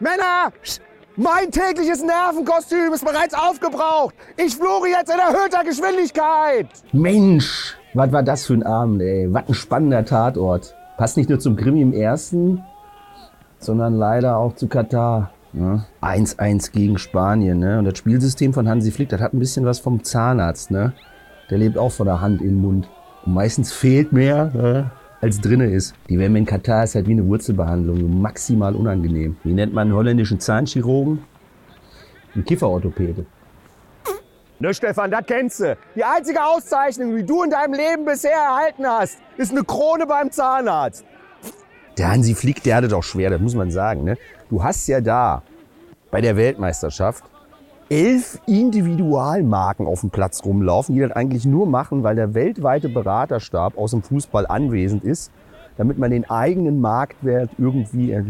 Männer! 0.00 0.52
Mein 1.16 1.50
tägliches 1.50 2.02
Nervenkostüm 2.02 2.92
ist 2.92 3.04
bereits 3.04 3.32
aufgebraucht. 3.32 4.14
Ich 4.36 4.54
flore 4.54 4.88
jetzt 4.88 5.10
in 5.10 5.18
erhöhter 5.18 5.64
Geschwindigkeit. 5.64 6.68
Mensch, 6.92 7.74
was 7.94 8.12
war 8.12 8.22
das 8.22 8.44
für 8.44 8.52
ein 8.52 8.62
Abend, 8.62 9.00
ey? 9.00 9.26
Was 9.32 9.48
ein 9.48 9.54
spannender 9.54 10.04
Tatort. 10.04 10.74
Passt 10.98 11.16
nicht 11.16 11.30
nur 11.30 11.38
zum 11.38 11.56
Krimi 11.56 11.80
im 11.80 11.94
ersten, 11.94 12.62
sondern 13.58 13.94
leider 13.94 14.36
auch 14.36 14.54
zu 14.54 14.68
Katar. 14.68 15.30
1-1 16.02 16.70
gegen 16.72 16.98
Spanien, 16.98 17.58
ne? 17.60 17.78
Und 17.78 17.86
das 17.86 17.96
Spielsystem 17.96 18.52
von 18.52 18.68
Hansi 18.68 18.90
Flick, 18.90 19.08
das 19.08 19.22
hat 19.22 19.32
ein 19.32 19.38
bisschen 19.38 19.64
was 19.64 19.78
vom 19.78 20.04
Zahnarzt, 20.04 20.70
ne? 20.70 20.92
Der 21.48 21.56
lebt 21.56 21.78
auch 21.78 21.92
von 21.92 22.06
der 22.06 22.20
Hand 22.20 22.42
in 22.42 22.48
den 22.48 22.60
Mund. 22.60 22.88
Und 23.24 23.32
meistens 23.32 23.72
fehlt 23.72 24.12
mehr, 24.12 24.50
ne? 24.52 24.90
Als 25.20 25.40
drinne 25.40 25.66
ist. 25.72 25.94
Die 26.08 26.18
WM 26.18 26.36
in 26.36 26.44
Katar 26.44 26.84
ist 26.84 26.94
halt 26.94 27.06
wie 27.06 27.12
eine 27.12 27.26
Wurzelbehandlung, 27.26 28.20
maximal 28.20 28.74
unangenehm. 28.74 29.36
Wie 29.44 29.52
nennt 29.52 29.72
man 29.72 29.88
einen 29.88 29.96
holländischen 29.96 30.40
Zahnchirurgen? 30.40 31.24
Ein 32.34 32.44
Kifferorthopäde. 32.44 33.26
Ne, 34.58 34.72
Stefan, 34.72 35.10
das 35.10 35.26
kennst 35.26 35.60
du. 35.60 35.76
Die 35.94 36.04
einzige 36.04 36.42
Auszeichnung, 36.42 37.14
die 37.14 37.24
du 37.24 37.42
in 37.42 37.50
deinem 37.50 37.74
Leben 37.74 38.04
bisher 38.06 38.32
erhalten 38.32 38.86
hast, 38.86 39.18
ist 39.36 39.52
eine 39.52 39.64
Krone 39.64 40.06
beim 40.06 40.30
Zahnarzt. 40.30 41.04
Der 41.98 42.10
Hansi 42.10 42.34
Flick, 42.34 42.62
der 42.62 42.76
hatte 42.76 42.88
doch 42.88 43.02
schwer, 43.02 43.30
das 43.30 43.40
muss 43.40 43.54
man 43.54 43.70
sagen. 43.70 44.04
Ne? 44.04 44.16
Du 44.48 44.62
hast 44.62 44.86
ja 44.86 45.00
da 45.00 45.42
bei 46.10 46.20
der 46.20 46.36
Weltmeisterschaft 46.36 47.24
elf 47.88 48.40
Individualmarken 48.46 49.86
auf 49.86 50.00
dem 50.00 50.10
Platz 50.10 50.44
rumlaufen, 50.44 50.94
die 50.94 51.00
das 51.00 51.12
eigentlich 51.12 51.44
nur 51.44 51.66
machen, 51.66 52.02
weil 52.02 52.16
der 52.16 52.34
weltweite 52.34 52.88
Beraterstab 52.88 53.78
aus 53.78 53.92
dem 53.92 54.02
Fußball 54.02 54.46
anwesend 54.46 55.04
ist, 55.04 55.30
damit 55.76 55.98
man 55.98 56.10
den 56.10 56.28
eigenen 56.28 56.80
Marktwert 56.80 57.50
irgendwie, 57.58 58.12
äh, 58.12 58.24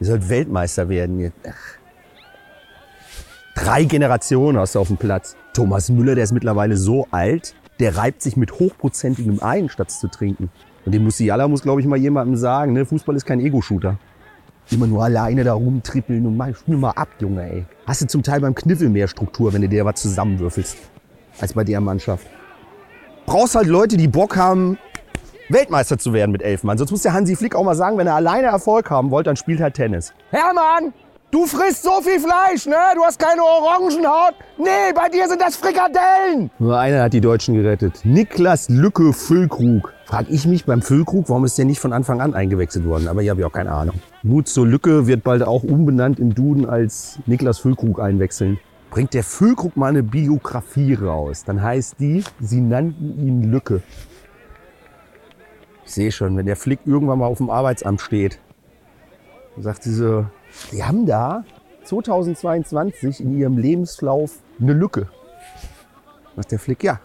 ihr 0.00 0.06
sollt 0.06 0.28
Weltmeister 0.28 0.88
werden. 0.88 1.32
Drei 3.54 3.84
Generationen 3.84 4.58
hast 4.58 4.74
du 4.74 4.80
auf 4.80 4.88
dem 4.88 4.96
Platz. 4.96 5.36
Thomas 5.52 5.88
Müller, 5.88 6.14
der 6.14 6.24
ist 6.24 6.32
mittlerweile 6.32 6.76
so 6.76 7.06
alt, 7.10 7.54
der 7.80 7.96
reibt 7.96 8.22
sich 8.22 8.36
mit 8.36 8.52
hochprozentigem 8.52 9.42
ein, 9.42 9.68
statt 9.68 9.90
zu 9.90 10.08
trinken. 10.08 10.50
Und 10.84 10.92
dem 10.92 11.04
Musiala 11.04 11.48
muss, 11.48 11.62
glaube 11.62 11.80
ich, 11.80 11.86
mal 11.86 11.96
jemandem 11.96 12.36
sagen, 12.36 12.72
ne? 12.72 12.86
Fußball 12.86 13.16
ist 13.16 13.26
kein 13.26 13.40
Ego-Shooter. 13.40 13.98
Immer 14.70 14.86
nur 14.86 15.02
alleine 15.02 15.44
da 15.44 15.54
rumtrippeln 15.54 16.26
und 16.26 16.36
mal, 16.36 16.54
spiel 16.54 16.76
mal 16.76 16.90
ab, 16.90 17.08
Junge, 17.20 17.50
ey. 17.50 17.64
Hast 17.86 18.02
du 18.02 18.06
zum 18.06 18.22
Teil 18.22 18.40
beim 18.40 18.54
Kniffel 18.54 18.90
mehr 18.90 19.08
Struktur, 19.08 19.52
wenn 19.52 19.62
du 19.62 19.68
dir 19.68 19.84
was 19.84 20.02
zusammenwürfelst, 20.02 20.76
als 21.40 21.54
bei 21.54 21.64
der 21.64 21.80
Mannschaft. 21.80 22.26
Brauchst 23.24 23.54
halt 23.54 23.66
Leute, 23.66 23.96
die 23.96 24.08
Bock 24.08 24.36
haben, 24.36 24.78
Weltmeister 25.48 25.98
zu 25.98 26.12
werden 26.12 26.32
mit 26.32 26.42
elf. 26.42 26.60
Sonst 26.62 26.90
muss 26.90 27.02
der 27.02 27.14
Hansi 27.14 27.34
Flick 27.34 27.54
auch 27.54 27.64
mal 27.64 27.74
sagen, 27.74 27.96
wenn 27.96 28.06
er 28.06 28.16
alleine 28.16 28.48
Erfolg 28.48 28.90
haben 28.90 29.10
wollte, 29.10 29.30
dann 29.30 29.36
spielt 29.36 29.60
halt 29.60 29.74
Tennis. 29.74 30.12
Hermann, 30.30 30.92
du 31.30 31.46
frisst 31.46 31.82
so 31.82 32.00
viel 32.02 32.20
Fleisch, 32.20 32.66
ne? 32.66 32.76
Du 32.94 33.02
hast 33.02 33.18
keine 33.18 33.42
Orangenhaut. 33.42 34.34
Nee, 34.56 34.92
bei 34.94 35.08
dir 35.08 35.28
sind 35.28 35.40
das 35.40 35.56
Frikadellen. 35.56 36.50
Nur 36.58 36.78
einer 36.78 37.02
hat 37.02 37.12
die 37.12 37.20
Deutschen 37.20 37.54
gerettet. 37.54 38.00
Niklas 38.04 38.68
Lücke 38.68 39.12
Füllkrug. 39.12 39.92
Frag 40.06 40.26
ich 40.30 40.46
mich 40.46 40.64
beim 40.64 40.82
Füllkrug, 40.82 41.28
warum 41.28 41.44
ist 41.44 41.58
der 41.58 41.64
nicht 41.64 41.80
von 41.80 41.92
Anfang 41.92 42.20
an 42.20 42.34
eingewechselt 42.34 42.84
worden? 42.86 43.08
Aber 43.08 43.22
ich 43.22 43.28
habe 43.28 43.40
ja 43.42 43.46
auch 43.46 43.52
keine 43.52 43.72
Ahnung. 43.72 43.96
Mut 44.22 44.48
zur 44.48 44.66
Lücke 44.66 45.06
wird 45.06 45.22
bald 45.22 45.42
auch 45.42 45.62
umbenannt 45.62 46.18
im 46.18 46.34
Duden 46.34 46.68
als 46.68 47.18
Niklas 47.26 47.58
Füllkrug 47.58 48.00
einwechseln. 48.00 48.58
Bringt 48.90 49.12
der 49.12 49.22
Füllkrug 49.22 49.76
mal 49.76 49.88
eine 49.88 50.02
Biografie 50.02 50.94
raus, 50.94 51.44
dann 51.44 51.62
heißt 51.62 51.96
die, 52.00 52.24
sie 52.40 52.60
nannten 52.62 53.18
ihn 53.18 53.52
Lücke. 53.52 53.82
Ich 55.84 55.92
sehe 55.92 56.10
schon, 56.10 56.36
wenn 56.38 56.46
der 56.46 56.56
Flick 56.56 56.80
irgendwann 56.86 57.18
mal 57.18 57.26
auf 57.26 57.36
dem 57.36 57.50
Arbeitsamt 57.50 58.00
steht, 58.00 58.38
sagt 59.58 59.82
sie 59.82 59.92
sie 60.70 60.84
haben 60.84 61.06
da 61.06 61.44
2022 61.84 63.20
in 63.20 63.38
ihrem 63.38 63.58
Lebenslauf 63.58 64.38
eine 64.60 64.72
Lücke. 64.72 65.08
Sagt 66.36 66.52
der 66.52 66.58
Flick, 66.58 66.84
ja. 66.84 67.00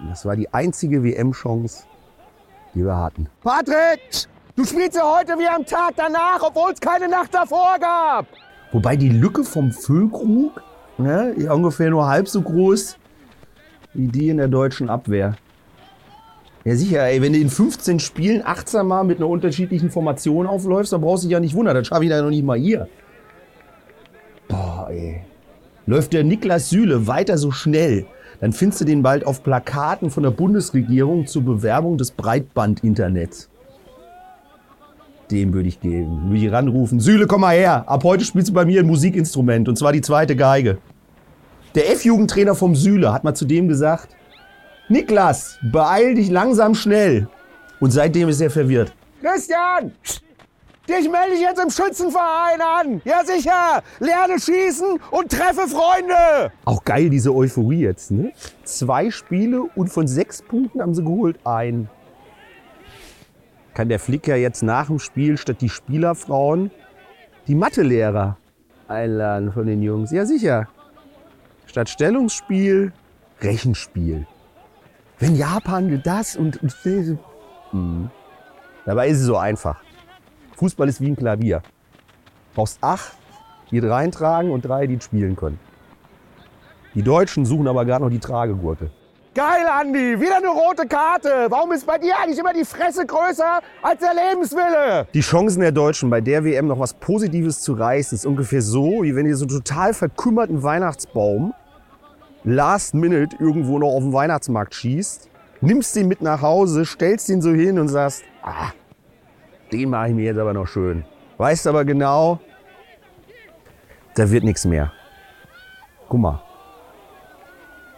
Und 0.00 0.10
das 0.10 0.24
war 0.24 0.36
die 0.36 0.52
einzige 0.52 1.02
WM-Chance, 1.02 1.84
die 2.74 2.84
wir 2.84 2.96
hatten. 2.96 3.28
Patrick, 3.42 4.00
du 4.56 4.64
spielst 4.64 4.96
ja 4.96 5.18
heute 5.18 5.38
wie 5.38 5.48
am 5.48 5.64
Tag 5.66 5.94
danach, 5.96 6.42
obwohl 6.42 6.72
es 6.72 6.80
keine 6.80 7.08
Nacht 7.08 7.34
davor 7.34 7.76
gab. 7.80 8.26
Wobei 8.72 8.96
die 8.96 9.10
Lücke 9.10 9.44
vom 9.44 9.70
Füllkrug 9.72 10.62
ne, 10.98 11.34
ungefähr 11.50 11.90
nur 11.90 12.08
halb 12.08 12.28
so 12.28 12.40
groß 12.40 12.96
wie 13.94 14.08
die 14.08 14.30
in 14.30 14.38
der 14.38 14.48
deutschen 14.48 14.88
Abwehr. 14.88 15.34
Ja 16.64 16.76
sicher, 16.76 17.04
ey, 17.04 17.20
wenn 17.20 17.32
du 17.32 17.40
in 17.40 17.48
15 17.48 17.98
Spielen 17.98 18.42
18 18.44 18.86
Mal 18.86 19.02
mit 19.02 19.18
einer 19.18 19.28
unterschiedlichen 19.28 19.90
Formation 19.90 20.46
aufläufst, 20.46 20.92
dann 20.92 21.00
brauchst 21.00 21.24
du 21.24 21.28
dich 21.28 21.32
ja 21.32 21.40
nicht 21.40 21.54
wundern, 21.54 21.74
das 21.74 21.88
schaffe 21.88 22.04
ich 22.04 22.10
da 22.10 22.22
noch 22.22 22.30
nicht 22.30 22.44
mal 22.44 22.58
hier. 22.58 22.88
Boah, 24.48 24.88
ey. 24.90 25.22
Läuft 25.86 26.12
der 26.12 26.22
Niklas 26.22 26.70
Süle 26.70 27.08
weiter 27.08 27.36
so 27.36 27.50
schnell, 27.50 28.06
dann 28.40 28.52
findest 28.52 28.80
du 28.80 28.84
den 28.84 29.02
bald 29.02 29.26
auf 29.26 29.42
Plakaten 29.42 30.10
von 30.10 30.22
der 30.22 30.30
Bundesregierung 30.30 31.26
zur 31.26 31.42
Bewerbung 31.42 31.98
des 31.98 32.12
Breitband-Internets. 32.12 33.48
Dem 35.30 35.54
würde 35.54 35.68
ich 35.68 35.80
geben. 35.80 36.28
Würde 36.28 36.44
ich 36.44 36.52
ranrufen. 36.52 37.00
Süle, 37.00 37.26
komm 37.26 37.40
mal 37.40 37.56
her. 37.56 37.88
Ab 37.88 38.04
heute 38.04 38.24
spielst 38.24 38.50
du 38.50 38.52
bei 38.52 38.64
mir 38.64 38.80
ein 38.80 38.86
Musikinstrument. 38.86 39.68
Und 39.68 39.78
zwar 39.78 39.92
die 39.92 40.00
zweite 40.00 40.36
Geige. 40.36 40.78
Der 41.74 41.90
F-Jugendtrainer 41.92 42.54
vom 42.54 42.74
Süle 42.74 43.12
hat 43.12 43.24
mal 43.24 43.34
zu 43.34 43.46
dem 43.46 43.66
gesagt, 43.66 44.08
Niklas, 44.92 45.58
beeil 45.62 46.14
dich 46.16 46.28
langsam 46.28 46.74
schnell. 46.74 47.26
Und 47.80 47.92
seitdem 47.92 48.28
ist 48.28 48.42
er 48.42 48.50
verwirrt. 48.50 48.92
Christian, 49.22 49.92
dich 50.86 51.10
melde 51.10 51.34
ich 51.34 51.40
jetzt 51.40 51.58
im 51.62 51.70
Schützenverein 51.70 52.60
an. 52.60 53.00
Ja 53.06 53.24
sicher, 53.24 53.82
lerne 54.00 54.38
schießen 54.38 55.00
und 55.10 55.32
treffe 55.32 55.66
Freunde. 55.66 56.52
Auch 56.66 56.84
geil, 56.84 57.08
diese 57.08 57.34
Euphorie 57.34 57.80
jetzt, 57.80 58.10
ne? 58.10 58.32
Zwei 58.64 59.10
Spiele 59.10 59.62
und 59.62 59.88
von 59.88 60.06
sechs 60.06 60.42
Punkten 60.42 60.82
haben 60.82 60.94
sie 60.94 61.02
geholt 61.02 61.38
ein. 61.44 61.88
Kann 63.72 63.88
der 63.88 63.98
Flicker 63.98 64.36
jetzt 64.36 64.62
nach 64.62 64.88
dem 64.88 64.98
Spiel 64.98 65.38
statt 65.38 65.62
die 65.62 65.70
Spielerfrauen 65.70 66.70
die 67.46 67.54
Mathelehrer 67.54 68.36
einladen 68.88 69.52
von 69.52 69.66
den 69.66 69.80
Jungs? 69.82 70.10
Ja, 70.10 70.26
sicher. 70.26 70.68
Statt 71.64 71.88
Stellungsspiel, 71.88 72.92
Rechenspiel. 73.40 74.26
Wenn 75.22 75.36
Japan 75.36 76.02
das 76.02 76.34
und. 76.34 76.60
und 76.64 76.76
mhm. 77.72 78.10
Dabei 78.84 79.06
ist 79.06 79.20
es 79.20 79.26
so 79.26 79.36
einfach. 79.36 79.80
Fußball 80.56 80.88
ist 80.88 81.00
wie 81.00 81.10
ein 81.10 81.14
Klavier. 81.14 81.58
Du 81.60 82.56
brauchst 82.56 82.82
acht, 82.82 83.12
die 83.70 83.78
es 83.78 83.88
reintragen 83.88 84.50
und 84.50 84.62
drei, 84.62 84.88
die 84.88 84.96
es 84.96 85.04
spielen 85.04 85.36
können. 85.36 85.60
Die 86.96 87.02
Deutschen 87.02 87.46
suchen 87.46 87.68
aber 87.68 87.84
gerade 87.84 88.02
noch 88.02 88.10
die 88.10 88.18
Tragegurte. 88.18 88.90
Geil, 89.32 89.64
Andi, 89.70 90.20
wieder 90.20 90.38
eine 90.38 90.48
rote 90.48 90.88
Karte. 90.88 91.46
Warum 91.48 91.70
ist 91.70 91.86
bei 91.86 91.98
dir 91.98 92.18
eigentlich 92.18 92.40
immer 92.40 92.52
die 92.52 92.64
Fresse 92.64 93.06
größer 93.06 93.60
als 93.80 94.00
der 94.00 94.14
Lebenswille? 94.14 95.06
Die 95.14 95.20
Chancen 95.20 95.60
der 95.60 95.70
Deutschen 95.70 96.10
bei 96.10 96.20
der 96.20 96.44
WM 96.44 96.66
noch 96.66 96.80
was 96.80 96.94
Positives 96.94 97.60
zu 97.60 97.74
reißen, 97.74 98.16
ist 98.16 98.26
ungefähr 98.26 98.60
so, 98.60 99.04
wie 99.04 99.14
wenn 99.14 99.26
ihr 99.26 99.36
so 99.36 99.44
einen 99.44 99.56
total 99.56 99.94
verkümmerten 99.94 100.64
Weihnachtsbaum 100.64 101.54
last 102.44 102.94
minute 102.94 103.36
irgendwo 103.38 103.78
noch 103.78 103.88
auf 103.88 104.02
dem 104.02 104.12
Weihnachtsmarkt 104.12 104.74
schießt, 104.74 105.28
nimmst 105.60 105.94
den 105.96 106.08
mit 106.08 106.22
nach 106.22 106.42
Hause, 106.42 106.84
stellst 106.84 107.28
ihn 107.28 107.40
so 107.40 107.50
hin 107.50 107.78
und 107.78 107.88
sagst, 107.88 108.24
ah, 108.42 108.72
den 109.72 109.90
mache 109.90 110.08
ich 110.08 110.14
mir 110.14 110.24
jetzt 110.24 110.38
aber 110.38 110.52
noch 110.52 110.66
schön. 110.66 111.04
Weißt 111.38 111.66
aber 111.66 111.84
genau, 111.84 112.40
da 114.14 114.30
wird 114.30 114.44
nichts 114.44 114.64
mehr. 114.64 114.92
Guck 116.08 116.20
mal, 116.20 116.42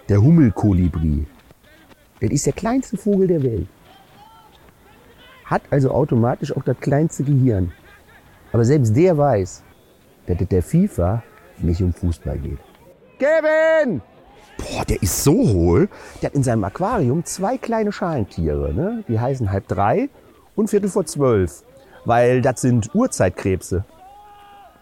der 0.09 0.23
Hummelkolibri, 0.23 1.27
das 2.21 2.31
ist 2.31 2.47
der 2.47 2.53
kleinste 2.53 2.97
Vogel 2.97 3.27
der 3.27 3.43
Welt. 3.43 3.67
Hat 5.45 5.63
also 5.71 5.91
automatisch 5.91 6.57
auch 6.57 6.63
das 6.63 6.79
kleinste 6.81 7.25
Gehirn. 7.25 7.73
Aber 8.53 8.65
selbst 8.65 8.97
der 8.97 9.19
weiß, 9.19 9.63
dass 10.27 10.39
der 10.49 10.63
FIFA 10.63 11.23
nicht 11.59 11.83
um 11.83 11.93
Fußball 11.93 12.39
geht. 12.39 12.59
Kevin! 13.19 14.01
Boah, 14.59 14.85
der 14.85 15.03
ist 15.03 15.25
so 15.25 15.33
hohl. 15.33 15.89
Der 16.21 16.31
hat 16.31 16.35
in 16.35 16.43
seinem 16.43 16.65
Aquarium 16.65 17.25
zwei 17.25 17.59
kleine 17.59 17.93
Schalentiere. 17.93 18.73
Ne? 18.73 19.05
Die 19.09 19.19
heißen 19.19 19.51
halb 19.51 19.69
drei 19.69 20.09
und 20.55 20.71
viertel 20.71 20.91
vor 20.91 21.07
zwölf. 21.07 21.63
Weil 22.05 22.43
das 22.43 22.61
sind 22.61 22.95
Urzeitkrebse. 22.95 23.85